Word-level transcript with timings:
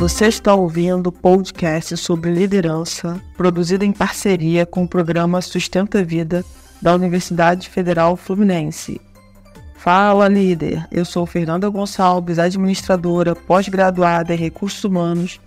Você 0.00 0.28
está 0.28 0.54
ouvindo 0.54 1.08
o 1.08 1.12
podcast 1.12 1.94
sobre 1.94 2.30
liderança, 2.30 3.20
produzido 3.36 3.84
em 3.84 3.92
parceria 3.92 4.64
com 4.64 4.84
o 4.84 4.88
programa 4.88 5.42
Sustenta 5.42 6.02
Vida 6.02 6.42
da 6.80 6.94
Universidade 6.94 7.68
Federal 7.68 8.16
Fluminense. 8.16 8.98
Fala, 9.76 10.26
líder! 10.26 10.88
Eu 10.90 11.04
sou 11.04 11.26
Fernanda 11.26 11.68
Gonçalves, 11.68 12.38
administradora, 12.38 13.36
pós-graduada 13.36 14.32
em 14.32 14.38
recursos 14.38 14.82
humanos, 14.84 15.38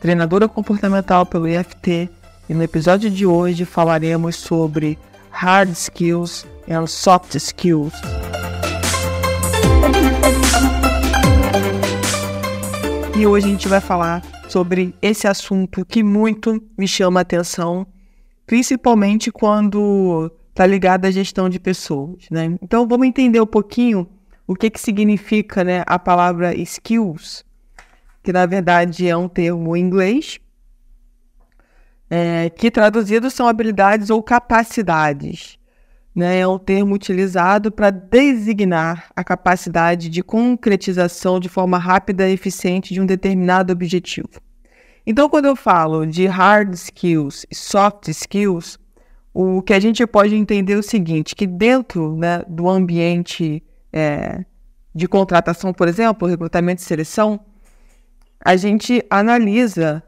treinadora 0.00 0.48
comportamental 0.48 1.26
pelo 1.26 1.46
IFT, 1.46 2.08
e 2.48 2.54
no 2.54 2.62
episódio 2.62 3.10
de 3.10 3.26
hoje 3.26 3.66
falaremos 3.66 4.36
sobre 4.36 4.98
hard 5.30 5.72
skills 5.72 6.46
and 6.66 6.86
soft 6.86 7.34
skills. 7.34 7.92
E 13.18 13.26
hoje 13.26 13.46
a 13.46 13.50
gente 13.50 13.66
vai 13.66 13.80
falar 13.80 14.22
sobre 14.48 14.94
esse 15.02 15.26
assunto 15.26 15.84
que 15.84 16.04
muito 16.04 16.62
me 16.78 16.86
chama 16.86 17.18
a 17.18 17.22
atenção, 17.22 17.84
principalmente 18.46 19.32
quando 19.32 20.30
está 20.50 20.64
ligado 20.64 21.04
à 21.04 21.10
gestão 21.10 21.48
de 21.48 21.58
pessoas, 21.58 22.30
né? 22.30 22.56
Então 22.62 22.86
vamos 22.86 23.08
entender 23.08 23.40
um 23.40 23.46
pouquinho 23.46 24.08
o 24.46 24.54
que, 24.54 24.70
que 24.70 24.80
significa 24.80 25.64
né, 25.64 25.82
a 25.84 25.98
palavra 25.98 26.54
skills, 26.54 27.44
que 28.22 28.32
na 28.32 28.46
verdade 28.46 29.08
é 29.08 29.16
um 29.16 29.28
termo 29.28 29.76
em 29.76 29.80
inglês, 29.80 30.38
é, 32.08 32.48
que 32.50 32.70
traduzido 32.70 33.32
são 33.32 33.48
habilidades 33.48 34.10
ou 34.10 34.22
capacidades 34.22 35.57
né, 36.18 36.40
é 36.40 36.48
um 36.48 36.58
termo 36.58 36.96
utilizado 36.96 37.70
para 37.70 37.90
designar 37.90 39.08
a 39.14 39.22
capacidade 39.22 40.08
de 40.08 40.20
concretização 40.20 41.38
de 41.38 41.48
forma 41.48 41.78
rápida 41.78 42.28
e 42.28 42.32
eficiente 42.32 42.92
de 42.92 43.00
um 43.00 43.06
determinado 43.06 43.72
objetivo. 43.72 44.28
Então, 45.06 45.28
quando 45.28 45.44
eu 45.44 45.54
falo 45.54 46.04
de 46.04 46.26
hard 46.26 46.74
skills 46.74 47.46
e 47.48 47.54
soft 47.54 48.08
skills, 48.08 48.80
o 49.32 49.62
que 49.62 49.72
a 49.72 49.78
gente 49.78 50.04
pode 50.08 50.34
entender 50.34 50.72
é 50.72 50.78
o 50.78 50.82
seguinte, 50.82 51.36
que 51.36 51.46
dentro 51.46 52.16
né, 52.16 52.42
do 52.48 52.68
ambiente 52.68 53.62
é, 53.92 54.44
de 54.92 55.06
contratação, 55.06 55.72
por 55.72 55.86
exemplo, 55.86 56.26
recrutamento 56.26 56.82
e 56.82 56.84
seleção, 56.84 57.38
a 58.44 58.56
gente 58.56 59.06
analisa 59.08 60.02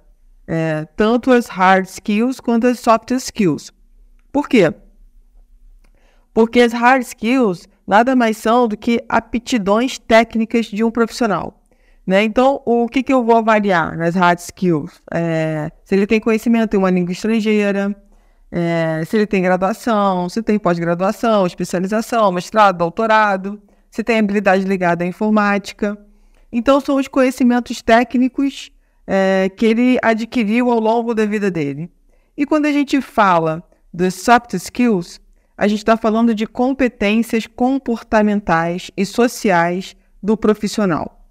é, 0.44 0.88
tanto 0.96 1.30
as 1.30 1.46
hard 1.46 1.86
skills 1.86 2.40
quanto 2.40 2.66
as 2.66 2.80
soft 2.80 3.12
skills. 3.12 3.72
Por 4.32 4.48
quê? 4.48 4.74
Porque 6.32 6.60
as 6.60 6.72
hard 6.72 7.02
skills 7.02 7.68
nada 7.86 8.14
mais 8.14 8.36
são 8.36 8.68
do 8.68 8.76
que 8.76 9.04
aptidões 9.08 9.98
técnicas 9.98 10.66
de 10.66 10.84
um 10.84 10.90
profissional. 10.90 11.60
Né? 12.06 12.24
Então, 12.24 12.62
o 12.64 12.88
que, 12.88 13.02
que 13.02 13.12
eu 13.12 13.24
vou 13.24 13.36
avaliar 13.36 13.96
nas 13.96 14.14
hard 14.14 14.38
skills? 14.38 15.02
É, 15.12 15.70
se 15.84 15.94
ele 15.94 16.06
tem 16.06 16.20
conhecimento 16.20 16.74
em 16.74 16.78
uma 16.78 16.90
língua 16.90 17.12
estrangeira, 17.12 17.94
é, 18.50 19.02
se 19.04 19.16
ele 19.16 19.26
tem 19.26 19.42
graduação, 19.42 20.28
se 20.28 20.42
tem 20.42 20.58
pós-graduação, 20.58 21.46
especialização, 21.46 22.32
mestrado, 22.32 22.78
doutorado, 22.78 23.60
se 23.90 24.02
tem 24.02 24.18
habilidade 24.18 24.64
ligada 24.64 25.04
à 25.04 25.06
informática. 25.06 25.98
Então, 26.52 26.80
são 26.80 26.96
os 26.96 27.06
conhecimentos 27.06 27.82
técnicos 27.82 28.70
é, 29.06 29.48
que 29.56 29.66
ele 29.66 29.98
adquiriu 30.02 30.70
ao 30.70 30.80
longo 30.80 31.14
da 31.14 31.26
vida 31.26 31.50
dele. 31.50 31.90
E 32.36 32.46
quando 32.46 32.66
a 32.66 32.72
gente 32.72 33.00
fala 33.00 33.62
dos 33.92 34.14
soft 34.14 34.54
skills, 34.54 35.20
a 35.60 35.68
gente 35.68 35.80
está 35.80 35.94
falando 35.94 36.34
de 36.34 36.46
competências 36.46 37.46
comportamentais 37.46 38.90
e 38.96 39.04
sociais 39.04 39.94
do 40.22 40.34
profissional. 40.34 41.22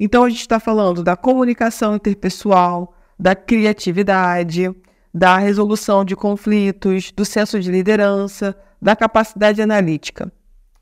Então, 0.00 0.24
a 0.24 0.30
gente 0.30 0.40
está 0.40 0.58
falando 0.58 1.04
da 1.04 1.14
comunicação 1.18 1.94
interpessoal, 1.94 2.94
da 3.18 3.36
criatividade, 3.36 4.74
da 5.12 5.36
resolução 5.36 6.02
de 6.02 6.16
conflitos, 6.16 7.12
do 7.12 7.26
senso 7.26 7.60
de 7.60 7.70
liderança, 7.70 8.56
da 8.80 8.96
capacidade 8.96 9.60
analítica. 9.60 10.32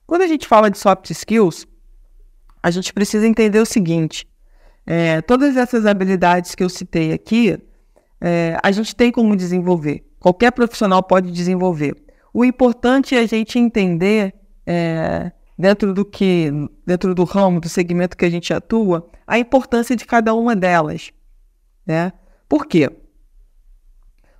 Quando 0.07 0.23
a 0.23 0.29
gente 0.29 0.47
fala 0.47 0.71
de 0.71 0.79
soft 0.79 1.11
skills, 1.11 1.67
a 2.63 2.71
gente 2.71 2.93
precisa 2.93 3.27
entender 3.27 3.59
o 3.59 3.67
seguinte: 3.67 4.29
é, 4.87 5.21
todas 5.23 5.57
essas 5.57 5.87
habilidades 5.87 6.55
que 6.55 6.63
eu 6.63 6.69
citei 6.69 7.13
aqui, 7.13 7.59
é, 8.21 8.57
a 8.63 8.71
gente 8.71 8.95
tem 8.95 9.11
como 9.11 9.35
desenvolver. 9.35 10.05
Qualquer 10.21 10.53
profissional 10.53 11.03
pode 11.03 11.33
desenvolver. 11.33 11.97
O 12.33 12.45
importante 12.45 13.15
é 13.15 13.21
a 13.21 13.27
gente 13.27 13.59
entender, 13.59 14.35
é, 14.67 15.33
dentro 15.59 15.93
do 15.93 16.05
que, 16.05 16.51
dentro 16.87 17.15
do 17.15 17.25
ramo, 17.25 17.61
do 17.61 17.69
segmento 17.69 18.17
que 18.17 18.25
a 18.25 18.31
gente 18.31 18.53
atua, 18.55 19.09
a 19.27 19.39
importância 19.39 19.95
de 19.95 20.05
cada 20.05 20.35
uma 20.35 20.57
delas. 20.57 21.13
Né? 21.87 22.13
Por 22.49 22.67
quê? 22.67 22.91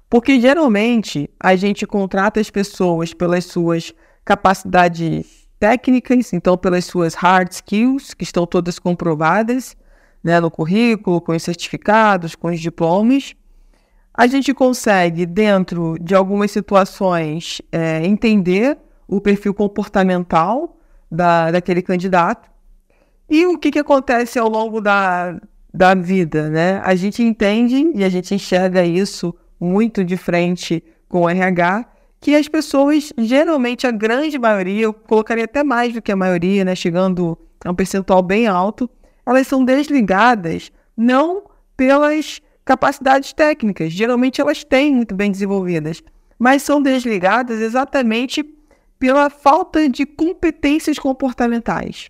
Porque 0.09 0.41
geralmente 0.41 1.29
a 1.41 1.57
gente 1.57 1.87
contrata 1.87 2.41
as 2.41 2.51
pessoas 2.51 3.15
pelas 3.15 3.47
suas 3.47 3.95
capacidades 4.25 5.49
técnicas, 5.59 6.33
então 6.33 6.57
pelas 6.57 6.85
suas 6.85 7.15
hard 7.15 7.51
skills, 7.53 8.15
que 8.15 8.25
estão 8.25 8.47
todas 8.47 8.79
comprovadas 8.79 9.77
né, 10.23 10.39
no 10.41 10.51
currículo, 10.51 11.21
com 11.21 11.33
os 11.33 11.43
certificados, 11.43 12.35
com 12.35 12.49
os 12.49 12.61
diplomas, 12.61 13.35
a 14.15 14.27
gente 14.27 14.53
consegue, 14.53 15.25
dentro 15.25 15.97
de 16.01 16.15
algumas 16.15 16.51
situações, 16.51 17.63
é, 17.71 18.05
entender 18.05 18.79
o 19.09 19.21
perfil 19.21 19.55
comportamental 19.55 20.77
da, 21.11 21.51
daquele 21.51 21.83
candidato. 21.83 22.51
E 23.29 23.47
o 23.47 23.59
que, 23.59 23.71
que 23.71 23.79
acontece 23.79 24.39
ao 24.39 24.49
longo 24.49 24.81
da, 24.81 25.41
da 25.73 25.95
vida, 25.95 26.51
né? 26.51 26.83
A 26.85 26.95
gente 26.95 27.23
entende 27.23 27.91
e 27.95 28.05
a 28.05 28.09
gente 28.09 28.35
enxerga 28.35 28.85
isso 28.85 29.35
muito 29.59 30.05
de 30.05 30.17
frente 30.17 30.83
com 31.09 31.23
o 31.23 31.29
RH, 31.29 31.87
que 32.21 32.35
as 32.35 32.49
pessoas, 32.49 33.13
geralmente 33.19 33.87
a 33.87 33.91
grande 33.91 34.39
maioria, 34.39 34.85
eu 34.85 34.93
colocaria 34.93 35.45
até 35.45 35.65
mais 35.65 35.93
do 35.93 36.03
que 36.03 36.13
a 36.13 36.17
maioria, 36.17 36.65
né? 36.65 36.75
Chegando 36.75 37.39
a 37.65 37.71
um 37.71 37.75
percentual 37.75 38.23
bem 38.23 38.47
alto, 38.47 38.89
elas 39.27 39.47
são 39.47 39.65
desligadas 39.65 40.71
não 40.97 41.45
pelas 41.77 42.41
capacidades 42.65 43.33
técnicas. 43.33 43.93
Geralmente 43.93 44.41
elas 44.41 44.65
têm 44.65 44.95
muito 44.95 45.15
bem 45.15 45.31
desenvolvidas, 45.31 46.03
mas 46.39 46.63
são 46.63 46.83
desligadas 46.83 47.61
exatamente 47.61 48.45
pela 48.99 49.29
falta 49.29 49.89
de 49.89 50.07
competências 50.07 50.99
comportamentais. 50.99 52.09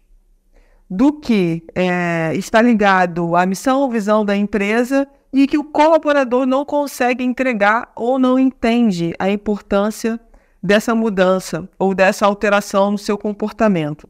Do 0.89 1.13
que 1.15 1.63
é, 1.75 2.33
está 2.35 2.61
ligado 2.61 3.35
à 3.35 3.47
missão 3.47 3.81
ou 3.81 3.91
visão 3.91 4.25
da 4.25 4.37
empresa 4.37 5.09
e 5.33 5.47
que 5.47 5.57
o 5.57 5.65
colaborador 5.65 6.45
não 6.45 6.67
consegue 6.67 7.25
entregar 7.25 7.91
ou 7.97 8.19
não 8.19 8.39
entende 8.39 9.15
a 9.19 9.31
importância 9.31 10.21
dessa 10.63 10.95
mudança 10.95 11.67
ou 11.79 11.95
dessa 11.95 12.27
alteração 12.27 12.91
no 12.91 12.99
seu 12.99 13.17
comportamento. 13.17 14.07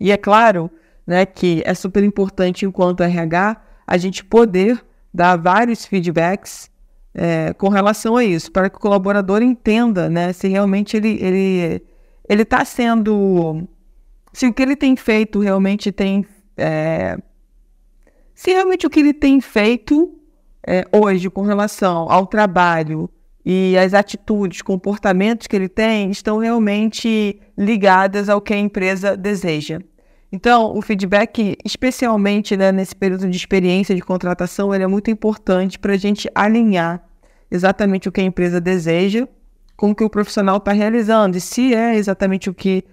E 0.00 0.10
é 0.10 0.16
claro 0.16 0.68
né, 1.06 1.24
que 1.24 1.62
é 1.64 1.74
super 1.74 2.02
importante, 2.02 2.66
enquanto 2.66 3.02
RH, 3.02 3.56
a 3.86 3.96
gente 3.96 4.24
poder 4.24 4.84
dar 5.12 5.36
vários 5.36 5.84
feedbacks 5.84 6.70
é, 7.14 7.52
com 7.54 7.68
relação 7.68 8.16
a 8.16 8.24
isso, 8.24 8.52
para 8.52 8.70
que 8.70 8.76
o 8.76 8.80
colaborador 8.80 9.42
entenda 9.42 10.08
né, 10.08 10.32
se 10.32 10.48
realmente 10.48 10.96
ele 10.96 11.18
ele 11.20 11.82
ele 12.28 12.42
está 12.42 12.64
sendo 12.64 13.66
se 14.32 14.46
o 14.46 14.52
que 14.52 14.62
ele 14.62 14.76
tem 14.76 14.94
feito 14.96 15.40
realmente 15.40 15.90
tem 15.90 16.24
é, 16.56 17.18
se 18.34 18.52
realmente 18.52 18.86
o 18.86 18.90
que 18.90 19.00
ele 19.00 19.14
tem 19.14 19.40
feito 19.40 20.14
é, 20.66 20.84
hoje 20.92 21.30
com 21.30 21.42
relação 21.42 22.10
ao 22.10 22.26
trabalho 22.26 23.10
e 23.44 23.78
as 23.78 23.94
atitudes, 23.94 24.60
comportamentos 24.60 25.46
que 25.46 25.56
ele 25.56 25.68
tem 25.68 26.10
estão 26.10 26.36
realmente 26.36 27.40
ligadas 27.56 28.28
ao 28.28 28.42
que 28.42 28.52
a 28.52 28.58
empresa 28.58 29.16
deseja. 29.16 29.80
Então, 30.30 30.76
o 30.76 30.82
feedback, 30.82 31.56
especialmente 31.64 32.56
né, 32.56 32.70
nesse 32.70 32.94
período 32.94 33.28
de 33.28 33.36
experiência 33.36 33.94
de 33.94 34.02
contratação, 34.02 34.74
ele 34.74 34.84
é 34.84 34.86
muito 34.86 35.10
importante 35.10 35.78
para 35.78 35.94
a 35.94 35.96
gente 35.96 36.30
alinhar 36.34 37.02
exatamente 37.50 38.08
o 38.08 38.12
que 38.12 38.20
a 38.20 38.24
empresa 38.24 38.60
deseja 38.60 39.26
com 39.74 39.92
o 39.92 39.94
que 39.94 40.04
o 40.04 40.10
profissional 40.10 40.56
está 40.58 40.72
realizando 40.72 41.36
e 41.38 41.40
se 41.40 41.72
é 41.72 41.94
exatamente 41.94 42.50
o 42.50 42.54
que 42.54 42.84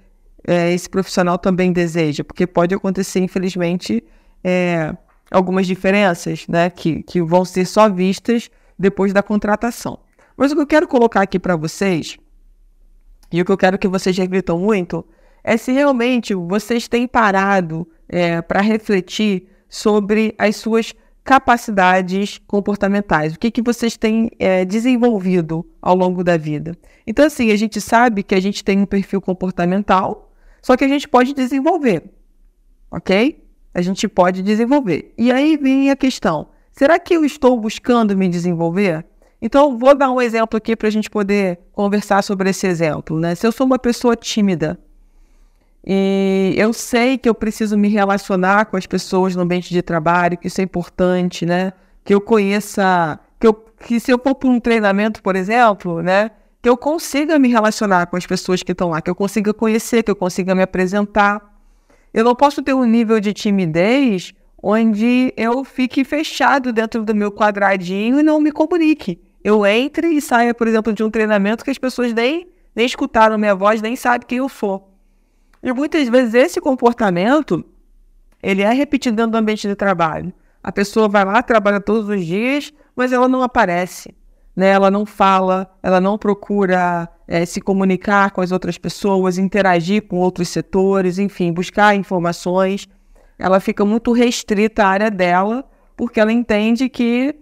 é, 0.48 0.72
esse 0.72 0.88
profissional 0.88 1.38
também 1.38 1.74
deseja, 1.74 2.24
porque 2.24 2.46
pode 2.46 2.76
acontecer, 2.76 3.20
infelizmente, 3.20 4.04
é, 4.44 4.96
algumas 5.32 5.66
diferenças 5.66 6.48
né, 6.48 6.70
que, 6.70 7.02
que 7.02 7.22
vão 7.22 7.44
ser 7.44 7.66
só 7.66 7.90
vistas 7.90 8.52
depois 8.78 9.12
da 9.12 9.24
contratação. 9.24 10.00
Mas 10.38 10.52
o 10.52 10.56
que 10.56 10.62
eu 10.62 10.68
quero 10.68 10.88
colocar 10.88 11.22
aqui 11.22 11.40
para 11.40 11.56
vocês, 11.56 12.18
e 13.32 13.42
o 13.42 13.46
que 13.46 13.52
eu 13.52 13.58
quero 13.58 13.80
que 13.80 13.88
vocês 13.88 14.16
reflitam 14.16 14.60
muito, 14.60 15.04
é 15.46 15.58
se 15.58 15.72
realmente 15.72 16.34
vocês 16.34 16.88
têm 16.88 17.08
parado 17.08 17.88
é, 18.10 18.42
para 18.42 18.62
refletir 18.62 19.48
sobre 19.70 20.34
as 20.40 20.56
suas 20.56 20.92
capacidades 21.24 22.40
comportamentais, 22.48 23.36
o 23.36 23.40
que, 23.40 23.52
que 23.52 23.62
vocês 23.62 23.96
têm 23.96 24.32
é, 24.40 24.66
desenvolvido 24.66 25.64
ao 25.80 25.96
longo 25.96 26.24
da 26.24 26.36
vida. 26.36 26.76
Então, 27.06 27.26
assim, 27.26 27.52
a 27.52 27.56
gente 27.56 27.80
sabe 27.80 28.24
que 28.24 28.34
a 28.34 28.40
gente 28.40 28.64
tem 28.64 28.80
um 28.80 28.86
perfil 28.88 29.22
comportamental, 29.22 30.34
só 30.64 30.76
que 30.76 30.84
a 30.84 30.88
gente 30.88 31.08
pode 31.08 31.34
desenvolver, 31.34 32.04
ok? 32.90 33.44
A 33.72 33.82
gente 33.84 34.08
pode 34.08 34.42
desenvolver. 34.42 35.14
E 35.16 35.32
aí 35.32 35.58
vem 35.58 35.92
a 35.92 35.96
questão: 35.96 36.48
Será 36.72 36.98
que 36.98 37.16
eu 37.16 37.24
estou 37.24 37.60
buscando 37.60 38.18
me 38.18 38.28
desenvolver? 38.28 39.06
Então, 39.40 39.78
vou 39.78 39.94
dar 39.94 40.12
um 40.12 40.22
exemplo 40.22 40.58
aqui 40.58 40.76
para 40.76 40.88
a 40.88 40.92
gente 40.92 41.10
poder 41.10 41.60
conversar 41.72 42.24
sobre 42.24 42.50
esse 42.50 42.66
exemplo. 42.66 43.20
Né? 43.20 43.36
Se 43.36 43.46
eu 43.46 43.52
sou 43.52 43.68
uma 43.68 43.78
pessoa 43.78 44.16
tímida 44.16 44.80
e 45.86 46.56
eu 46.58 46.74
sei 46.74 47.16
que 47.18 47.30
eu 47.30 47.36
preciso 47.36 47.78
me 47.78 47.88
relacionar 47.88 48.66
com 48.66 48.76
as 48.76 48.88
pessoas 48.88 49.36
no 49.36 49.44
ambiente 49.44 49.70
de 49.72 49.84
trabalho, 49.84 50.38
que 50.38 50.48
isso 50.48 50.60
é 50.60 50.64
importante, 50.64 51.46
né? 51.46 51.74
que 52.04 52.14
eu 52.14 52.20
conheça, 52.20 53.20
que, 53.40 53.46
eu, 53.46 53.54
que 53.54 54.00
se 54.00 54.12
eu 54.12 54.20
for 54.20 54.34
para 54.34 54.50
um 54.50 54.60
treinamento, 54.60 55.22
por 55.22 55.36
exemplo, 55.36 56.02
né? 56.02 56.32
que 56.60 56.68
eu 56.68 56.76
consiga 56.76 57.38
me 57.38 57.50
relacionar 57.50 58.08
com 58.08 58.18
as 58.18 58.26
pessoas 58.26 58.64
que 58.64 58.72
estão 58.72 58.90
lá, 58.90 59.02
que 59.02 59.10
eu 59.10 59.16
consiga 59.16 59.54
conhecer, 59.54 60.02
que 60.02 60.10
eu 60.10 60.16
consiga 60.16 60.56
me 60.56 60.64
apresentar. 60.64 61.54
Eu 62.12 62.24
não 62.24 62.34
posso 62.34 62.64
ter 62.64 62.74
um 62.74 62.86
nível 62.86 63.20
de 63.20 63.32
timidez 63.34 64.34
onde 64.62 65.32
eu 65.38 65.64
fique 65.64 66.04
fechado 66.04 66.74
dentro 66.74 67.04
do 67.04 67.14
meu 67.14 67.32
quadradinho 67.32 68.20
e 68.20 68.24
não 68.24 68.42
me 68.42 68.52
comunique. 68.52 69.22
Eu 69.44 69.64
entre 69.64 70.08
e 70.08 70.20
saia, 70.20 70.56
por 70.56 70.68
exemplo, 70.68 70.92
de 70.92 71.04
um 71.04 71.12
treinamento 71.12 71.64
que 71.64 71.70
as 71.70 71.78
pessoas 71.78 72.12
nem, 72.12 72.48
nem 72.76 72.88
escutaram 72.88 73.38
minha 73.38 73.54
voz, 73.54 73.80
nem 73.80 73.96
sabem 73.96 74.28
quem 74.28 74.40
eu 74.40 74.50
sou. 74.50 74.95
E 75.62 75.74
muitas 75.74 76.08
vezes 76.10 76.34
esse 76.34 76.62
comportamento, 76.62 77.64
ele 78.42 78.62
é 78.62 78.72
repetido 78.72 79.16
dentro 79.16 79.32
do 79.32 79.38
ambiente 79.38 79.68
de 79.68 79.76
trabalho. 79.76 80.34
A 80.64 80.72
pessoa 80.72 81.08
vai 81.08 81.26
lá, 81.26 81.42
trabalha 81.44 81.80
todos 81.80 82.10
os 82.10 82.26
dias, 82.26 82.74
mas 82.96 83.12
ela 83.12 83.28
não 83.28 83.42
aparece. 83.42 84.16
Né? 84.56 84.70
Ela 84.70 84.90
não 84.90 85.06
fala, 85.06 85.70
ela 85.84 86.00
não 86.00 86.18
procura 86.18 87.10
é, 87.28 87.46
se 87.46 87.60
comunicar 87.62 88.32
com 88.32 88.42
as 88.42 88.52
outras 88.52 88.78
pessoas, 88.78 89.38
interagir 89.38 90.08
com 90.08 90.18
outros 90.18 90.50
setores, 90.50 91.20
enfim, 91.20 91.52
buscar 91.52 91.96
informações 91.96 92.88
ela 93.38 93.60
fica 93.60 93.86
muito 93.86 94.12
restrita 94.12 94.84
à 94.84 94.88
área 94.88 95.12
dela, 95.12 95.66
porque 95.96 96.20
ela 96.20 96.32
entende 96.32 96.90
que 96.90 97.36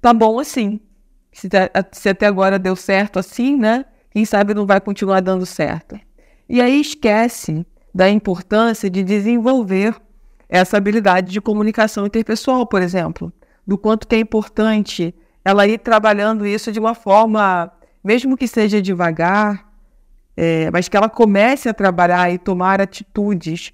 tá 0.00 0.12
bom 0.12 0.38
assim. 0.38 0.80
Se, 1.32 1.48
se 1.92 2.08
até 2.08 2.26
agora 2.26 2.58
deu 2.58 2.76
certo 2.76 3.18
assim, 3.18 3.56
né? 3.56 3.84
Quem 4.10 4.24
sabe 4.24 4.54
não 4.54 4.66
vai 4.66 4.80
continuar 4.80 5.20
dando 5.20 5.44
certo. 5.44 5.98
E 6.54 6.60
aí 6.60 6.80
esquece 6.80 7.66
da 7.92 8.08
importância 8.08 8.88
de 8.88 9.02
desenvolver 9.02 10.00
essa 10.48 10.76
habilidade 10.76 11.32
de 11.32 11.40
comunicação 11.40 12.06
interpessoal, 12.06 12.64
por 12.64 12.80
exemplo. 12.80 13.32
Do 13.66 13.76
quanto 13.76 14.06
que 14.06 14.14
é 14.14 14.20
importante 14.20 15.12
ela 15.44 15.66
ir 15.66 15.80
trabalhando 15.80 16.46
isso 16.46 16.70
de 16.70 16.78
uma 16.78 16.94
forma, 16.94 17.72
mesmo 18.04 18.36
que 18.36 18.46
seja 18.46 18.80
devagar, 18.80 19.68
é, 20.36 20.70
mas 20.70 20.88
que 20.88 20.96
ela 20.96 21.08
comece 21.08 21.68
a 21.68 21.74
trabalhar 21.74 22.32
e 22.32 22.38
tomar 22.38 22.80
atitudes 22.80 23.72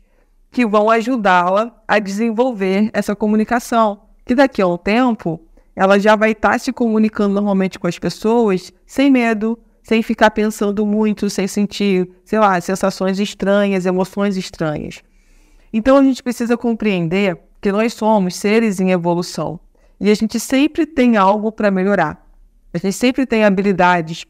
que 0.50 0.64
vão 0.64 0.88
ajudá-la 0.88 1.82
a 1.86 1.98
desenvolver 1.98 2.88
essa 2.94 3.14
comunicação. 3.14 4.04
Que 4.24 4.34
daqui 4.34 4.62
a 4.62 4.66
um 4.66 4.78
tempo 4.78 5.38
ela 5.76 6.00
já 6.00 6.16
vai 6.16 6.30
estar 6.30 6.58
se 6.58 6.72
comunicando 6.72 7.34
normalmente 7.34 7.78
com 7.78 7.86
as 7.86 7.98
pessoas 7.98 8.72
sem 8.86 9.10
medo, 9.10 9.58
sem 9.90 10.04
ficar 10.04 10.30
pensando 10.30 10.86
muito, 10.86 11.28
sem 11.28 11.48
sentir, 11.48 12.08
sei 12.24 12.38
lá, 12.38 12.60
sensações 12.60 13.18
estranhas, 13.18 13.86
emoções 13.86 14.36
estranhas. 14.36 15.02
Então 15.72 15.96
a 15.96 16.04
gente 16.04 16.22
precisa 16.22 16.56
compreender 16.56 17.36
que 17.60 17.72
nós 17.72 17.92
somos 17.94 18.36
seres 18.36 18.78
em 18.78 18.92
evolução 18.92 19.58
e 19.98 20.08
a 20.08 20.14
gente 20.14 20.38
sempre 20.38 20.86
tem 20.86 21.16
algo 21.16 21.50
para 21.50 21.72
melhorar. 21.72 22.24
A 22.72 22.78
gente 22.78 22.92
sempre 22.92 23.26
tem 23.26 23.42
habilidades 23.42 24.24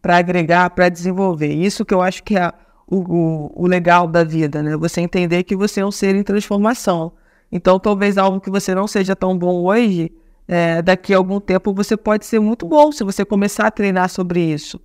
para 0.00 0.18
agregar, 0.18 0.70
para 0.70 0.88
desenvolver. 0.88 1.52
Isso 1.52 1.84
que 1.84 1.92
eu 1.92 2.00
acho 2.00 2.22
que 2.22 2.38
é 2.38 2.52
o, 2.86 3.50
o, 3.60 3.66
legal 3.66 4.06
da 4.06 4.22
vida, 4.22 4.62
né? 4.62 4.76
Você 4.76 5.00
entender 5.00 5.42
que 5.42 5.56
você 5.56 5.80
é 5.80 5.84
um 5.84 5.90
ser 5.90 6.14
em 6.14 6.22
transformação. 6.22 7.14
Então, 7.50 7.80
talvez 7.80 8.16
algo 8.16 8.40
que 8.40 8.48
você 8.48 8.76
não 8.76 8.86
seja 8.86 9.16
tão 9.16 9.36
bom 9.36 9.64
hoje, 9.64 10.12
é, 10.48 10.80
daqui 10.80 11.12
a 11.12 11.18
algum 11.18 11.38
tempo 11.38 11.74
você 11.74 11.94
pode 11.94 12.24
ser 12.24 12.40
muito 12.40 12.66
bom 12.66 12.90
se 12.90 13.04
você 13.04 13.22
começar 13.22 13.66
a 13.66 13.70
treinar 13.70 14.08
sobre 14.08 14.40
isso. 14.40 14.80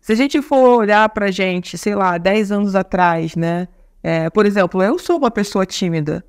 Se 0.00 0.12
a 0.12 0.14
gente 0.14 0.40
for 0.40 0.78
olhar 0.78 1.08
para 1.08 1.32
gente, 1.32 1.76
sei 1.76 1.96
lá, 1.96 2.16
10 2.16 2.52
anos 2.52 2.74
atrás, 2.76 3.34
né? 3.34 3.66
É, 4.00 4.30
por 4.30 4.46
exemplo, 4.46 4.80
eu 4.80 4.96
sou 4.96 5.18
uma 5.18 5.30
pessoa 5.30 5.66
tímida. 5.66 6.24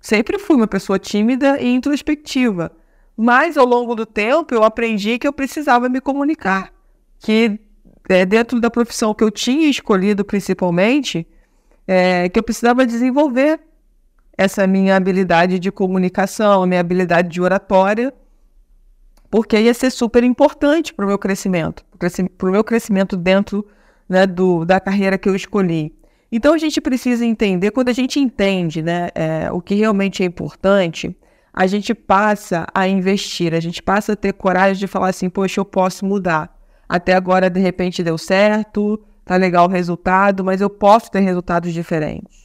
Sempre 0.00 0.36
fui 0.36 0.56
uma 0.56 0.66
pessoa 0.66 0.98
tímida 0.98 1.60
e 1.60 1.72
introspectiva. 1.72 2.72
Mas 3.16 3.56
ao 3.56 3.64
longo 3.64 3.94
do 3.94 4.04
tempo 4.04 4.52
eu 4.52 4.64
aprendi 4.64 5.16
que 5.16 5.28
eu 5.28 5.32
precisava 5.32 5.88
me 5.88 6.00
comunicar. 6.00 6.72
Que 7.20 7.60
é, 8.08 8.26
dentro 8.26 8.60
da 8.60 8.68
profissão 8.68 9.14
que 9.14 9.22
eu 9.22 9.30
tinha 9.30 9.68
escolhido 9.68 10.24
principalmente, 10.24 11.24
é, 11.86 12.28
que 12.28 12.36
eu 12.38 12.42
precisava 12.42 12.84
desenvolver 12.84 13.60
essa 14.36 14.66
minha 14.66 14.96
habilidade 14.96 15.58
de 15.58 15.70
comunicação, 15.70 16.66
minha 16.66 16.80
habilidade 16.80 17.28
de 17.28 17.40
oratória, 17.40 18.12
porque 19.30 19.58
ia 19.58 19.74
ser 19.74 19.90
super 19.90 20.24
importante 20.24 20.92
para 20.92 21.04
o 21.04 21.08
meu 21.08 21.18
crescimento, 21.18 21.84
para 22.36 22.48
o 22.48 22.52
meu 22.52 22.64
crescimento 22.64 23.16
dentro 23.16 23.66
né, 24.08 24.26
do, 24.26 24.64
da 24.64 24.78
carreira 24.78 25.16
que 25.16 25.28
eu 25.28 25.34
escolhi. 25.34 25.94
Então 26.30 26.54
a 26.54 26.58
gente 26.58 26.80
precisa 26.80 27.24
entender, 27.24 27.70
quando 27.70 27.88
a 27.88 27.92
gente 27.92 28.18
entende 28.18 28.82
né, 28.82 29.08
é, 29.14 29.52
o 29.52 29.60
que 29.60 29.74
realmente 29.74 30.22
é 30.22 30.26
importante, 30.26 31.16
a 31.52 31.66
gente 31.66 31.94
passa 31.94 32.66
a 32.74 32.88
investir, 32.88 33.54
a 33.54 33.60
gente 33.60 33.82
passa 33.82 34.12
a 34.12 34.16
ter 34.16 34.32
coragem 34.32 34.80
de 34.80 34.86
falar 34.86 35.10
assim, 35.10 35.28
poxa, 35.28 35.60
eu 35.60 35.64
posso 35.64 36.04
mudar 36.06 36.62
até 36.92 37.14
agora 37.14 37.48
de 37.48 37.58
repente 37.58 38.02
deu 38.02 38.18
certo, 38.18 39.02
tá 39.24 39.36
legal 39.36 39.66
o 39.66 39.70
resultado, 39.70 40.44
mas 40.44 40.60
eu 40.60 40.68
posso 40.68 41.10
ter 41.10 41.20
resultados 41.20 41.72
diferentes. 41.72 42.41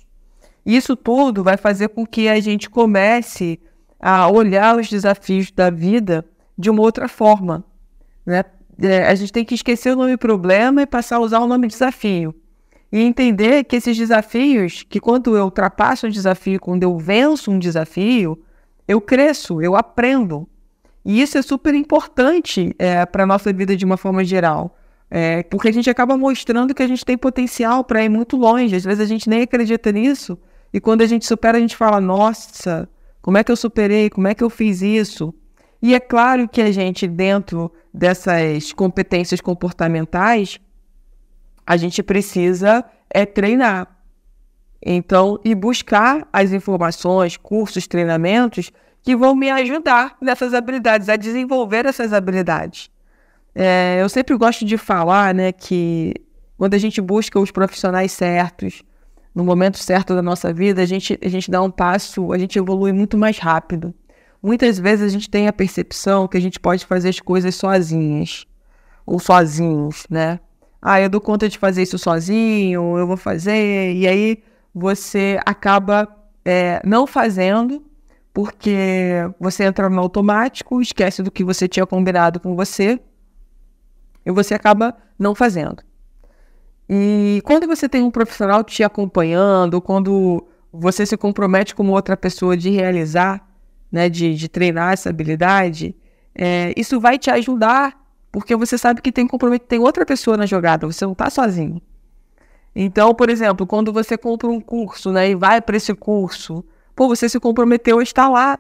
Isso 0.67 0.97
tudo 0.97 1.45
vai 1.45 1.55
fazer 1.55 1.87
com 1.87 2.05
que 2.05 2.27
a 2.27 2.41
gente 2.41 2.69
comece 2.69 3.57
a 3.97 4.27
olhar 4.27 4.75
os 4.75 4.89
desafios 4.89 5.49
da 5.49 5.69
vida 5.69 6.25
de 6.57 6.69
uma 6.69 6.81
outra 6.81 7.07
forma. 7.07 7.63
Né? 8.25 8.43
É, 8.81 9.07
a 9.07 9.15
gente 9.15 9.31
tem 9.31 9.45
que 9.45 9.55
esquecer 9.55 9.93
o 9.93 9.95
nome 9.95 10.17
problema 10.17 10.81
e 10.81 10.85
passar 10.85 11.15
a 11.15 11.19
usar 11.21 11.39
o 11.39 11.47
nome 11.47 11.69
desafio. 11.69 12.35
E 12.91 12.99
entender 12.99 13.63
que 13.63 13.77
esses 13.77 13.95
desafios, 13.95 14.83
que 14.83 14.99
quando 14.99 15.37
eu 15.37 15.45
ultrapasso 15.45 16.05
um 16.05 16.09
desafio, 16.09 16.59
quando 16.59 16.83
eu 16.83 16.97
venço 16.97 17.49
um 17.49 17.59
desafio, 17.59 18.37
eu 18.85 18.99
cresço, 18.99 19.61
eu 19.61 19.73
aprendo. 19.73 20.49
E 21.05 21.21
isso 21.21 21.37
é 21.37 21.41
super 21.41 21.73
importante 21.73 22.75
é, 22.77 23.05
para 23.05 23.23
a 23.23 23.25
nossa 23.25 23.53
vida 23.53 23.73
de 23.73 23.85
uma 23.85 23.95
forma 23.95 24.21
geral. 24.21 24.77
É, 25.09 25.43
porque 25.43 25.69
a 25.69 25.71
gente 25.71 25.89
acaba 25.89 26.17
mostrando 26.17 26.75
que 26.75 26.83
a 26.83 26.87
gente 26.87 27.05
tem 27.05 27.17
potencial 27.17 27.85
para 27.85 28.03
ir 28.03 28.09
muito 28.09 28.35
longe. 28.35 28.75
Às 28.75 28.83
vezes 28.83 28.99
a 28.99 29.05
gente 29.05 29.29
nem 29.29 29.43
acredita 29.43 29.93
nisso. 29.93 30.37
E 30.73 30.79
quando 30.79 31.01
a 31.01 31.05
gente 31.05 31.25
supera, 31.25 31.57
a 31.57 31.61
gente 31.61 31.75
fala: 31.75 31.99
Nossa, 32.01 32.89
como 33.21 33.37
é 33.37 33.43
que 33.43 33.51
eu 33.51 33.55
superei? 33.55 34.09
Como 34.09 34.27
é 34.27 34.35
que 34.35 34.43
eu 34.43 34.49
fiz 34.49 34.81
isso? 34.81 35.33
E 35.81 35.93
é 35.93 35.99
claro 35.99 36.47
que 36.47 36.61
a 36.61 36.71
gente, 36.71 37.07
dentro 37.07 37.71
dessas 37.93 38.73
competências 38.73 39.41
comportamentais, 39.41 40.59
a 41.65 41.77
gente 41.77 42.01
precisa 42.01 42.83
é 43.09 43.25
treinar. 43.25 43.87
Então, 44.81 45.39
e 45.43 45.55
buscar 45.55 46.27
as 46.31 46.51
informações, 46.51 47.35
cursos, 47.35 47.87
treinamentos 47.87 48.71
que 49.01 49.15
vão 49.15 49.35
me 49.35 49.49
ajudar 49.49 50.17
nessas 50.21 50.53
habilidades, 50.53 51.09
a 51.09 51.15
desenvolver 51.15 51.85
essas 51.85 52.13
habilidades. 52.13 52.89
É, 53.55 53.97
eu 53.99 54.09
sempre 54.09 54.35
gosto 54.37 54.65
de 54.65 54.77
falar 54.77 55.33
né, 55.33 55.51
que 55.51 56.13
quando 56.57 56.73
a 56.73 56.77
gente 56.77 57.01
busca 57.01 57.39
os 57.39 57.49
profissionais 57.49 58.11
certos, 58.11 58.83
no 59.37 59.43
momento 59.43 59.77
certo 59.77 60.15
da 60.15 60.21
nossa 60.23 60.51
vida, 60.51 60.81
a 60.81 60.85
gente, 60.87 61.15
a 61.23 61.29
gente 61.29 61.51
dá 61.51 61.61
um 61.61 61.69
passo, 61.69 62.33
a 62.33 62.39
gente 62.39 62.57
evolui 62.57 62.91
muito 62.91 63.15
mais 63.19 63.37
rápido. 63.37 63.93
Muitas 64.41 64.79
vezes 64.79 65.05
a 65.05 65.09
gente 65.09 65.29
tem 65.29 65.47
a 65.47 65.53
percepção 65.53 66.27
que 66.27 66.35
a 66.35 66.39
gente 66.39 66.59
pode 66.59 66.83
fazer 66.87 67.09
as 67.09 67.19
coisas 67.19 67.53
sozinhas, 67.53 68.47
ou 69.05 69.19
sozinhos, 69.19 70.07
né? 70.09 70.39
Ah, 70.81 70.99
eu 70.99 71.07
dou 71.07 71.21
conta 71.21 71.47
de 71.47 71.55
fazer 71.55 71.83
isso 71.83 71.99
sozinho, 71.99 72.97
eu 72.97 73.05
vou 73.05 73.15
fazer, 73.15 73.93
e 73.93 74.07
aí 74.07 74.43
você 74.73 75.39
acaba 75.45 76.07
é, 76.43 76.81
não 76.83 77.05
fazendo 77.05 77.85
porque 78.33 78.73
você 79.39 79.65
entra 79.65 79.87
no 79.87 80.01
automático, 80.01 80.81
esquece 80.81 81.21
do 81.21 81.29
que 81.29 81.43
você 81.43 81.67
tinha 81.67 81.85
combinado 81.85 82.39
com 82.39 82.55
você 82.55 82.99
e 84.25 84.31
você 84.31 84.55
acaba 84.55 84.97
não 85.19 85.35
fazendo. 85.35 85.83
E 86.89 87.41
quando 87.43 87.67
você 87.67 87.89
tem 87.89 88.01
um 88.01 88.11
profissional 88.11 88.63
te 88.63 88.83
acompanhando, 88.83 89.81
quando 89.81 90.45
você 90.71 91.05
se 91.05 91.17
compromete 91.17 91.75
com 91.75 91.89
outra 91.89 92.15
pessoa 92.15 92.55
de 92.55 92.69
realizar, 92.69 93.45
né, 93.91 94.09
de, 94.09 94.35
de 94.35 94.47
treinar 94.47 94.93
essa 94.93 95.09
habilidade, 95.09 95.95
é, 96.33 96.73
isso 96.77 96.99
vai 96.99 97.17
te 97.17 97.29
ajudar, 97.29 97.99
porque 98.31 98.55
você 98.55 98.77
sabe 98.77 99.01
que 99.01 99.11
tem 99.11 99.27
comprometimento, 99.27 99.69
tem 99.69 99.79
outra 99.79 100.05
pessoa 100.05 100.37
na 100.37 100.45
jogada, 100.45 100.87
você 100.87 101.03
não 101.05 101.13
está 101.13 101.29
sozinho. 101.29 101.81
Então, 102.75 103.13
por 103.13 103.29
exemplo, 103.29 103.65
quando 103.65 103.91
você 103.91 104.17
compra 104.17 104.47
um 104.47 104.61
curso 104.61 105.11
né, 105.11 105.29
e 105.29 105.35
vai 105.35 105.61
para 105.61 105.77
esse 105.77 105.93
curso, 105.93 106.63
Pô, 106.97 107.07
você 107.07 107.29
se 107.29 107.39
comprometeu 107.39 107.99
a 107.99 108.03
estar 108.03 108.27
lá. 108.27 108.59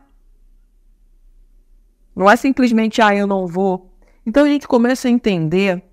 Não 2.15 2.29
é 2.29 2.35
simplesmente, 2.35 3.01
ah, 3.01 3.15
eu 3.15 3.25
não 3.25 3.47
vou. 3.47 3.91
Então 4.23 4.45
a 4.45 4.47
gente 4.47 4.67
começa 4.67 5.07
a 5.07 5.11
entender 5.11 5.83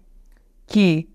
que 0.66 1.08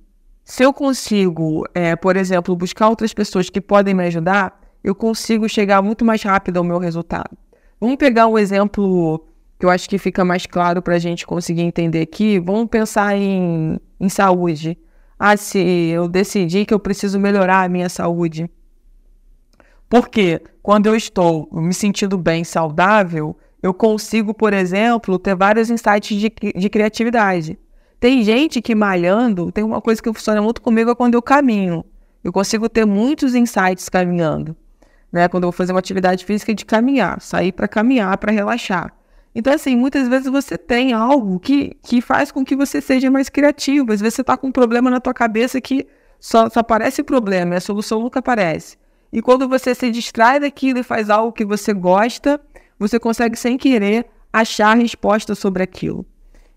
se 0.50 0.64
eu 0.64 0.74
consigo, 0.74 1.64
é, 1.76 1.96
por 1.96 2.18
exemplo, 2.18 2.56
buscar 2.56 2.90
outras 2.90 3.14
pessoas 3.14 3.52
que 3.52 3.62
podem 3.62 3.94
me 3.94 4.04
ajudar, 4.08 4.60
eu 4.84 4.96
consigo 4.96 5.48
chegar 5.48 5.80
muito 5.80 6.04
mais 6.04 6.24
rápido 6.24 6.58
ao 6.58 6.64
meu 6.64 6.80
resultado. 6.80 7.38
Vamos 7.80 7.98
pegar 7.98 8.26
um 8.26 8.36
exemplo 8.36 9.24
que 9.60 9.66
eu 9.68 9.70
acho 9.70 9.88
que 9.88 10.00
fica 10.00 10.26
mais 10.26 10.48
claro 10.48 10.82
para 10.82 10.96
a 10.96 11.00
gente 11.00 11.28
conseguir 11.28 11.62
entender 11.62 12.02
aqui, 12.02 12.40
vamos 12.40 12.68
pensar 12.68 13.16
em, 13.16 13.80
em 14.00 14.10
saúde. 14.10 14.76
Ah, 15.20 15.38
se 15.38 15.60
eu 15.60 16.08
decidi 16.08 16.66
que 16.66 16.74
eu 16.74 16.80
preciso 16.80 17.20
melhorar 17.20 17.66
a 17.66 17.70
minha 17.70 17.88
saúde. 17.88 18.50
Porque 19.88 20.42
quando 20.64 20.88
eu 20.88 20.96
estou 20.96 21.48
me 21.52 21.76
sentindo 21.76 22.18
bem, 22.18 22.44
saudável, 22.44 23.38
eu 23.62 23.72
consigo, 23.72 24.34
por 24.34 24.52
exemplo, 24.52 25.20
ter 25.20 25.36
vários 25.36 25.70
insights 25.70 26.18
de, 26.18 26.34
de 26.56 26.70
criatividade. 26.72 27.60
Tem 28.00 28.24
gente 28.24 28.62
que 28.62 28.74
malhando, 28.74 29.52
tem 29.52 29.64
uma 29.64 29.82
coisa 29.82 30.02
que 30.02 30.12
funciona 30.14 30.42
muito 30.42 30.62
comigo 30.62 30.90
é 30.90 30.96
quando 30.96 31.16
eu 31.16 31.22
caminho. 31.22 31.84
Eu 32.24 32.32
consigo 32.32 32.70
ter 32.70 32.86
muitos 32.86 33.36
insights 33.36 33.90
caminhando. 33.90 34.56
Né? 35.12 35.28
Quando 35.28 35.44
eu 35.44 35.48
vou 35.48 35.58
fazer 35.58 35.74
uma 35.74 35.80
atividade 35.80 36.24
física 36.24 36.54
de 36.54 36.66
caminhar, 36.66 37.20
sair 37.20 37.52
para 37.52 37.68
caminhar, 37.68 38.18
para 38.18 38.32
relaxar. 38.32 38.94
Então, 39.36 39.54
assim, 39.54 39.76
muitas 39.76 40.08
vezes 40.08 40.32
você 40.32 40.58
tem 40.58 40.94
algo 40.94 41.40
que, 41.40 41.76
que 41.84 42.02
faz 42.02 42.32
com 42.32 42.44
que 42.44 42.56
você 42.56 42.80
seja 42.80 43.12
mais 43.12 43.28
criativo. 43.28 43.92
Às 43.92 44.00
vezes 44.00 44.16
você 44.16 44.22
está 44.22 44.38
com 44.38 44.48
um 44.48 44.52
problema 44.52 44.90
na 44.90 45.00
tua 45.00 45.14
cabeça 45.14 45.60
que 45.60 45.86
só, 46.20 46.50
só 46.50 46.62
aparece 46.62 47.04
problema, 47.04 47.56
a 47.56 47.62
solução 47.62 48.02
nunca 48.02 48.20
aparece. 48.20 48.78
E 49.12 49.22
quando 49.22 49.48
você 49.48 49.76
se 49.76 49.90
distrai 49.92 50.40
daquilo 50.40 50.80
e 50.80 50.84
faz 50.84 51.10
algo 51.10 51.34
que 51.34 51.46
você 51.46 51.74
gosta, 51.74 52.40
você 52.78 53.00
consegue, 53.00 53.36
sem 53.36 53.58
querer, 53.58 54.06
achar 54.32 54.78
resposta 54.78 55.36
sobre 55.36 55.64
aquilo. 55.64 56.06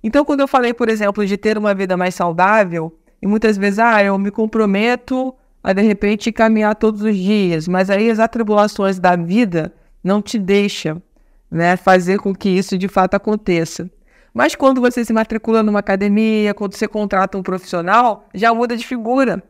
Então, 0.02 0.25
quando 0.25 0.40
eu 0.40 0.49
falei, 0.49 0.75
por 0.75 0.88
exemplo, 0.88 1.25
de 1.25 1.37
ter 1.37 1.56
uma 1.56 1.75
vida 1.75 1.97
mais 1.97 2.14
saudável, 2.14 2.97
e 3.21 3.26
muitas 3.26 3.56
vezes, 3.56 3.78
ah, 3.78 4.02
eu 4.02 4.18
me 4.18 4.30
comprometo 4.30 5.35
a 5.62 5.73
de 5.73 5.82
repente 5.82 6.32
caminhar 6.32 6.75
todos 6.75 7.02
os 7.02 7.16
dias, 7.16 7.68
mas 7.68 7.88
aí 7.88 8.11
as 8.11 8.18
atribulações 8.18 8.99
da 8.99 9.14
vida 9.14 9.73
não 10.02 10.21
te 10.21 10.38
deixam 10.38 11.00
né, 11.49 11.76
fazer 11.76 12.18
com 12.18 12.35
que 12.35 12.49
isso 12.49 12.76
de 12.76 12.88
fato 12.88 13.14
aconteça. 13.14 13.88
Mas 14.35 14.54
quando 14.54 14.80
você 14.80 15.04
se 15.04 15.12
matricula 15.12 15.62
numa 15.62 15.78
academia, 15.78 16.54
quando 16.54 16.75
você 16.75 16.88
contrata 16.88 17.37
um 17.37 17.42
profissional, 17.42 18.26
já 18.35 18.52
muda 18.52 18.76
de 18.76 18.87
figura. 18.87 19.42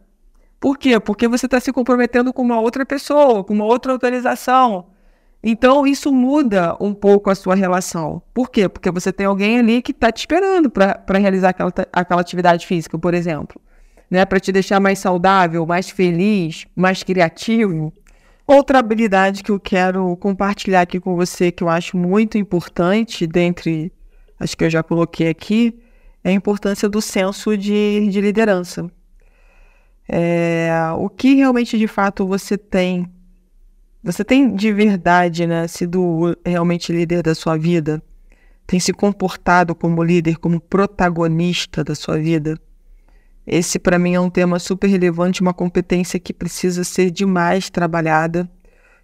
Por 0.59 0.77
quê? 0.77 0.99
Porque 1.01 1.27
você 1.29 1.47
está 1.47 1.61
se 1.61 1.73
comprometendo 1.73 2.33
com 2.33 2.43
uma 2.43 2.61
outra 2.61 2.85
pessoa, 2.85 3.43
com 3.43 3.55
uma 3.55 3.65
outra 3.65 3.93
autorização. 3.93 4.87
Então, 5.43 5.85
isso 5.85 6.13
muda 6.13 6.77
um 6.81 6.95
pouco 6.95 7.29
a 7.29 7.35
sua 7.35 7.57
relação. 7.57 8.23
Por 8.33 8.49
quê? 8.49 8.69
Porque 8.69 8.91
você 8.91 9.13
tem 9.13 9.27
alguém 9.27 9.59
ali 9.59 9.83
que 9.83 9.91
está 9.91 10.13
te 10.13 10.19
esperando 10.19 10.71
para 10.71 11.19
realizar 11.19 11.49
aquela, 11.49 11.73
aquela 11.93 12.21
atividade 12.21 12.65
física, 12.65 12.97
por 12.97 13.13
exemplo. 13.13 13.61
Né? 14.09 14.25
Para 14.25 14.39
te 14.39 14.53
deixar 14.53 14.79
mais 14.79 15.01
saudável, 15.01 15.67
mais 15.67 15.91
feliz, 15.91 16.67
mais 16.77 17.03
criativo. 17.03 17.93
Outra 18.47 18.79
habilidade 18.79 19.43
que 19.43 19.51
eu 19.51 19.59
quero 19.59 20.17
compartilhar 20.17 20.83
aqui 20.83 21.01
com 21.01 21.17
você, 21.17 21.51
que 21.51 21.65
eu 21.65 21.69
acho 21.69 21.97
muito 21.97 22.39
importante, 22.39 23.27
dentre 23.27 23.93
as 24.39 24.55
que 24.55 24.65
eu 24.65 24.71
já 24.71 24.83
coloquei 24.83 25.29
aqui, 25.29 25.77
é 26.23 26.31
a 26.31 26.33
importância 26.33 26.89
do 26.89 27.01
senso 27.01 27.57
de, 27.57 28.09
de 28.09 28.21
liderança. 28.21 28.89
É, 30.09 30.71
o 30.99 31.09
que 31.09 31.35
realmente 31.35 31.79
de 31.79 31.89
fato 31.89 32.27
você 32.27 32.59
tem? 32.59 33.09
Você 34.03 34.25
tem 34.25 34.55
de 34.55 34.73
verdade 34.73 35.47
né, 35.47 35.69
sido 35.69 36.37
realmente 36.45 36.93
líder 36.93 37.23
da 37.23 37.37
sua 37.37 37.57
vida? 37.57 38.03
Tem 38.67 38.81
se 38.81 38.93
comportado 38.93 39.75
como 39.77 40.03
líder, 40.03 40.39
como 40.39 40.61
protagonista 40.61 41.85
da 41.85 41.95
sua 41.95 42.19
vida? 42.19 42.59
Esse, 43.47 43.79
para 43.79 43.99
mim, 43.99 44.15
é 44.15 44.21
um 44.21 44.31
tema 44.31 44.59
super 44.59 44.89
relevante, 44.89 45.41
uma 45.41 45.55
competência 45.55 46.19
que 46.19 46.33
precisa 46.33 46.83
ser 46.83 47.11
demais 47.11 47.71
trabalhada 47.71 48.51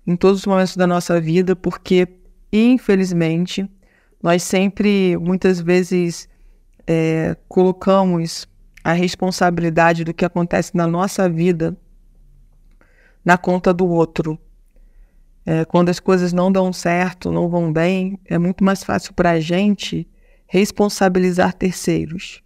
em 0.07 0.17
todos 0.17 0.41
os 0.41 0.47
momentos 0.47 0.77
da 0.77 0.87
nossa 0.87 1.21
vida, 1.21 1.55
porque, 1.55 2.09
infelizmente, 2.53 3.69
nós 4.23 4.43
sempre, 4.43 5.17
muitas 5.17 5.61
vezes, 5.61 6.29
é, 6.87 7.37
colocamos 7.49 8.49
a 8.83 8.93
responsabilidade 8.93 10.03
do 10.03 10.15
que 10.15 10.25
acontece 10.25 10.77
na 10.77 10.87
nossa 10.87 11.29
vida 11.29 11.77
na 13.25 13.37
conta 13.37 13.75
do 13.75 13.87
outro. 13.87 14.39
É, 15.51 15.65
quando 15.65 15.89
as 15.89 15.99
coisas 15.99 16.31
não 16.31 16.53
dão 16.53 16.71
certo, 16.75 17.33
não 17.33 17.49
vão 17.49 17.73
bem, 17.73 18.19
é 18.27 18.37
muito 18.37 18.63
mais 18.63 18.85
fácil 18.85 19.15
para 19.15 19.31
a 19.31 19.41
gente 19.41 20.07
responsabilizar 20.47 21.55
terceiros 21.55 22.43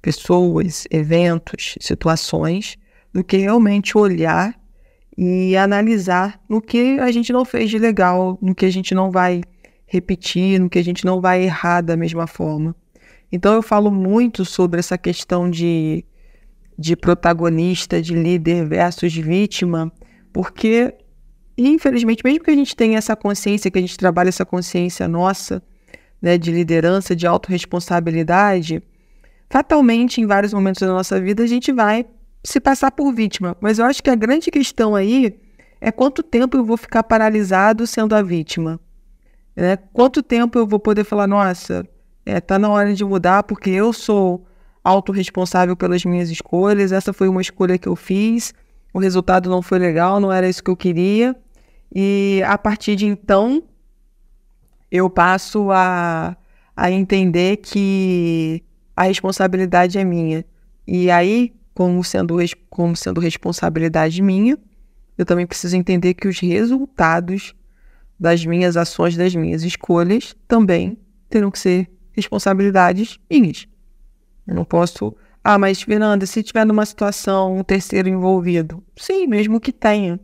pessoas, 0.00 0.86
eventos, 0.90 1.76
situações, 1.82 2.78
do 3.12 3.22
que 3.22 3.36
realmente 3.36 3.98
olhar 3.98 4.58
e 5.18 5.54
analisar 5.54 6.40
no 6.48 6.62
que 6.62 6.98
a 6.98 7.12
gente 7.12 7.30
não 7.30 7.44
fez 7.44 7.68
de 7.68 7.78
legal, 7.78 8.38
no 8.40 8.54
que 8.54 8.64
a 8.64 8.72
gente 8.72 8.94
não 8.94 9.10
vai 9.10 9.42
repetir, 9.86 10.58
no 10.58 10.70
que 10.70 10.78
a 10.78 10.84
gente 10.84 11.04
não 11.04 11.20
vai 11.20 11.42
errar 11.42 11.82
da 11.82 11.94
mesma 11.94 12.26
forma. 12.26 12.74
Então 13.30 13.52
eu 13.52 13.60
falo 13.60 13.90
muito 13.90 14.46
sobre 14.46 14.80
essa 14.80 14.96
questão 14.96 15.50
de, 15.50 16.06
de 16.78 16.96
protagonista, 16.96 18.00
de 18.00 18.14
líder 18.14 18.66
versus 18.66 19.14
vítima, 19.14 19.92
porque 20.32 20.94
infelizmente, 21.68 22.22
mesmo 22.24 22.44
que 22.44 22.50
a 22.50 22.54
gente 22.54 22.74
tenha 22.74 22.98
essa 22.98 23.16
consciência, 23.16 23.70
que 23.70 23.78
a 23.78 23.80
gente 23.80 23.96
trabalhe 23.96 24.28
essa 24.28 24.44
consciência 24.44 25.06
nossa, 25.08 25.62
né, 26.20 26.36
de 26.36 26.52
liderança, 26.52 27.16
de 27.16 27.26
autorresponsabilidade, 27.26 28.82
fatalmente, 29.48 30.20
em 30.20 30.26
vários 30.26 30.52
momentos 30.52 30.80
da 30.80 30.88
nossa 30.88 31.20
vida, 31.20 31.42
a 31.42 31.46
gente 31.46 31.72
vai 31.72 32.06
se 32.44 32.60
passar 32.60 32.90
por 32.92 33.12
vítima. 33.12 33.56
Mas 33.60 33.78
eu 33.78 33.84
acho 33.84 34.02
que 34.02 34.10
a 34.10 34.14
grande 34.14 34.50
questão 34.50 34.94
aí 34.94 35.38
é 35.80 35.90
quanto 35.90 36.22
tempo 36.22 36.56
eu 36.56 36.64
vou 36.64 36.76
ficar 36.76 37.02
paralisado 37.02 37.86
sendo 37.86 38.14
a 38.14 38.22
vítima. 38.22 38.78
Né? 39.56 39.76
Quanto 39.92 40.22
tempo 40.22 40.58
eu 40.58 40.66
vou 40.66 40.78
poder 40.78 41.04
falar, 41.04 41.26
nossa, 41.26 41.86
é, 42.24 42.40
tá 42.40 42.58
na 42.58 42.68
hora 42.68 42.94
de 42.94 43.04
mudar 43.04 43.42
porque 43.42 43.70
eu 43.70 43.92
sou 43.92 44.46
autorresponsável 44.82 45.76
pelas 45.76 46.04
minhas 46.04 46.30
escolhas, 46.30 46.92
essa 46.92 47.12
foi 47.12 47.28
uma 47.28 47.42
escolha 47.42 47.76
que 47.76 47.88
eu 47.88 47.96
fiz, 47.96 48.54
o 48.92 48.98
resultado 48.98 49.50
não 49.50 49.60
foi 49.60 49.78
legal, 49.78 50.20
não 50.20 50.32
era 50.32 50.48
isso 50.48 50.62
que 50.62 50.70
eu 50.70 50.76
queria. 50.76 51.36
E 51.94 52.42
a 52.46 52.56
partir 52.56 52.96
de 52.96 53.06
então, 53.06 53.62
eu 54.90 55.08
passo 55.08 55.70
a, 55.70 56.36
a 56.76 56.90
entender 56.90 57.58
que 57.58 58.62
a 58.96 59.04
responsabilidade 59.04 59.98
é 59.98 60.04
minha. 60.04 60.44
E 60.86 61.10
aí, 61.10 61.52
como 61.74 62.02
sendo, 62.02 62.36
como 62.68 62.96
sendo 62.96 63.20
responsabilidade 63.20 64.20
minha, 64.22 64.58
eu 65.16 65.24
também 65.24 65.46
preciso 65.46 65.76
entender 65.76 66.14
que 66.14 66.28
os 66.28 66.38
resultados 66.38 67.54
das 68.18 68.44
minhas 68.44 68.76
ações, 68.76 69.16
das 69.16 69.34
minhas 69.34 69.62
escolhas, 69.62 70.34
também 70.46 70.98
terão 71.28 71.50
que 71.50 71.58
ser 71.58 71.90
responsabilidades 72.12 73.18
minhas. 73.30 73.66
Eu 74.46 74.54
não 74.54 74.64
posso. 74.64 75.14
Ah, 75.42 75.58
mas 75.58 75.80
Fernanda, 75.80 76.26
se 76.26 76.42
tiver 76.42 76.66
numa 76.66 76.84
situação 76.84 77.56
um 77.56 77.64
terceiro 77.64 78.08
envolvido, 78.08 78.82
sim, 78.96 79.26
mesmo 79.26 79.60
que 79.60 79.72
tenha. 79.72 80.20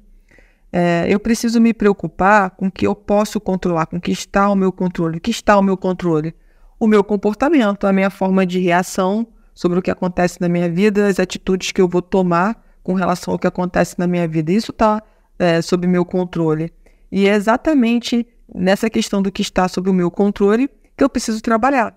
É, 0.72 1.06
eu 1.08 1.18
preciso 1.18 1.60
me 1.60 1.72
preocupar 1.72 2.50
com 2.50 2.66
o 2.66 2.70
que 2.70 2.86
eu 2.86 2.94
posso 2.94 3.40
controlar, 3.40 3.86
com 3.86 3.96
o 3.96 4.00
que 4.00 4.12
está 4.12 4.42
ao 4.44 4.56
meu 4.56 4.72
controle. 4.72 5.18
O 5.18 5.20
que 5.20 5.30
está 5.30 5.54
ao 5.54 5.62
meu 5.62 5.76
controle? 5.76 6.34
o 6.78 6.86
meu 6.86 7.02
comportamento, 7.02 7.86
a 7.86 7.92
minha 7.92 8.10
forma 8.10 8.46
de 8.46 8.58
reação 8.58 9.26
sobre 9.54 9.78
o 9.78 9.82
que 9.82 9.90
acontece 9.90 10.40
na 10.40 10.48
minha 10.48 10.70
vida, 10.70 11.06
as 11.06 11.18
atitudes 11.18 11.72
que 11.72 11.80
eu 11.80 11.88
vou 11.88 12.02
tomar 12.02 12.62
com 12.82 12.92
relação 12.92 13.32
ao 13.32 13.38
que 13.38 13.46
acontece 13.46 13.98
na 13.98 14.06
minha 14.06 14.28
vida. 14.28 14.52
Isso 14.52 14.70
está 14.70 15.02
é, 15.38 15.62
sob 15.62 15.86
meu 15.86 16.04
controle. 16.04 16.72
E 17.10 17.26
é 17.26 17.34
exatamente 17.34 18.26
nessa 18.54 18.90
questão 18.90 19.22
do 19.22 19.32
que 19.32 19.42
está 19.42 19.66
sob 19.66 19.88
o 19.88 19.94
meu 19.94 20.10
controle 20.10 20.68
que 20.96 21.02
eu 21.02 21.08
preciso 21.08 21.40
trabalhar. 21.40 21.96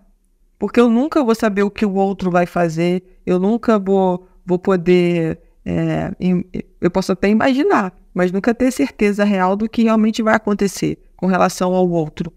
Porque 0.58 0.80
eu 0.80 0.90
nunca 0.90 1.24
vou 1.24 1.36
saber 1.36 1.64
o 1.64 1.72
que 1.72 1.86
o 1.86 1.94
outro 1.94 2.32
vai 2.32 2.46
fazer, 2.46 3.04
eu 3.26 3.40
nunca 3.40 3.78
vou, 3.78 4.28
vou 4.46 4.58
poder. 4.58 5.40
É, 5.66 6.12
eu 6.82 6.90
posso 6.90 7.12
até 7.12 7.30
imaginar, 7.30 7.94
mas 8.20 8.32
nunca 8.32 8.54
ter 8.54 8.72
certeza 8.72 9.24
real 9.24 9.56
do 9.56 9.70
que 9.70 9.84
realmente 9.84 10.22
vai 10.22 10.36
acontecer 10.36 11.00
com 11.16 11.26
relação 11.26 11.74
ao 11.74 11.90
outro. 11.90 12.34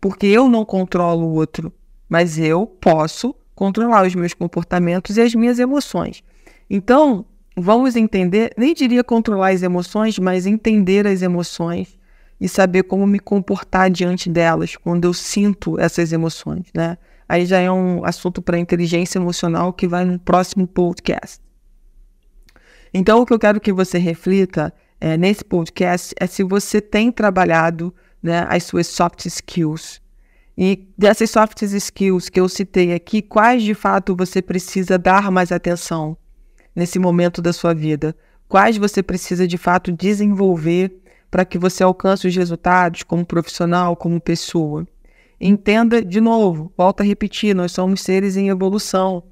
Porque 0.00 0.26
eu 0.26 0.48
não 0.48 0.64
controlo 0.64 1.26
o 1.26 1.34
outro 1.34 1.72
mas 2.10 2.36
eu 2.36 2.66
posso 2.66 3.32
controlar 3.54 4.04
os 4.04 4.16
meus 4.16 4.34
comportamentos 4.34 5.16
e 5.16 5.20
as 5.20 5.32
minhas 5.32 5.60
emoções. 5.60 6.24
Então, 6.68 7.24
vamos 7.56 7.94
entender, 7.94 8.52
nem 8.58 8.74
diria 8.74 9.04
controlar 9.04 9.50
as 9.50 9.62
emoções, 9.62 10.18
mas 10.18 10.44
entender 10.44 11.06
as 11.06 11.22
emoções 11.22 11.96
e 12.40 12.48
saber 12.48 12.82
como 12.82 13.06
me 13.06 13.20
comportar 13.20 13.88
diante 13.90 14.28
delas 14.28 14.74
quando 14.74 15.04
eu 15.04 15.14
sinto 15.14 15.78
essas 15.78 16.12
emoções, 16.12 16.66
né? 16.74 16.98
Aí 17.28 17.46
já 17.46 17.60
é 17.60 17.70
um 17.70 18.04
assunto 18.04 18.42
para 18.42 18.58
inteligência 18.58 19.18
emocional 19.18 19.72
que 19.72 19.86
vai 19.86 20.04
no 20.04 20.18
próximo 20.18 20.66
podcast. 20.66 21.38
Então, 22.92 23.20
o 23.20 23.26
que 23.26 23.32
eu 23.32 23.38
quero 23.38 23.60
que 23.60 23.72
você 23.72 23.98
reflita 23.98 24.74
é, 25.00 25.16
nesse 25.16 25.44
podcast 25.44 26.14
é 26.20 26.26
se 26.26 26.44
você 26.44 26.80
tem 26.80 27.10
trabalhado 27.10 27.94
né, 28.22 28.46
as 28.48 28.64
suas 28.64 28.86
soft 28.86 29.24
skills, 29.26 30.00
e 30.62 30.86
dessas 30.98 31.30
soft 31.30 31.62
skills 31.62 32.28
que 32.28 32.38
eu 32.38 32.46
citei 32.46 32.92
aqui, 32.92 33.22
quais 33.22 33.62
de 33.62 33.72
fato 33.72 34.14
você 34.14 34.42
precisa 34.42 34.98
dar 34.98 35.30
mais 35.30 35.50
atenção 35.50 36.14
nesse 36.76 36.98
momento 36.98 37.40
da 37.40 37.50
sua 37.50 37.72
vida? 37.72 38.14
Quais 38.46 38.76
você 38.76 39.02
precisa 39.02 39.48
de 39.48 39.56
fato 39.56 39.90
desenvolver 39.90 40.94
para 41.30 41.46
que 41.46 41.56
você 41.56 41.82
alcance 41.82 42.26
os 42.26 42.36
resultados 42.36 43.02
como 43.02 43.24
profissional, 43.24 43.96
como 43.96 44.20
pessoa? 44.20 44.86
Entenda 45.40 46.04
de 46.04 46.20
novo, 46.20 46.70
volta 46.76 47.02
a 47.02 47.06
repetir, 47.06 47.54
nós 47.54 47.72
somos 47.72 48.02
seres 48.02 48.36
em 48.36 48.50
evolução. 48.50 49.22